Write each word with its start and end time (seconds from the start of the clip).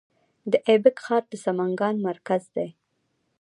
د 0.51 0.53
ایبک 0.69 0.97
ښار 1.05 1.23
د 1.31 1.33
سمنګان 1.45 1.95
مرکز 2.07 2.43
دی 2.55 2.69